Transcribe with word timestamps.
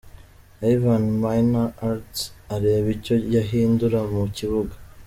Ivan 0.73 1.03
Minaert 1.21 2.13
areba 2.55 2.87
icyo 2.95 3.15
yahindura 3.35 3.99
mu 4.13 4.23
kibuga 4.35 4.73